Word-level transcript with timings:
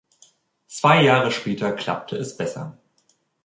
Zwei 0.65 1.03
Jahre 1.03 1.29
später 1.29 1.73
klappte 1.73 2.15
es 2.17 2.35
besser. 2.35 2.79